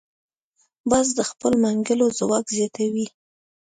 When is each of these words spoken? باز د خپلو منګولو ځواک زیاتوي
باز 0.89 1.07
د 1.17 1.19
خپلو 1.29 1.55
منګولو 1.63 2.05
ځواک 2.19 2.45
زیاتوي 2.57 3.07